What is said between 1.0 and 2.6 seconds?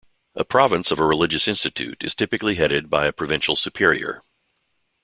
religious institute is typically